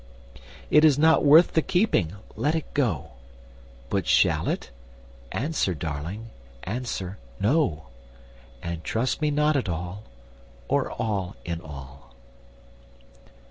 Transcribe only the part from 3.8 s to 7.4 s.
But shall it? answer, darling, answer,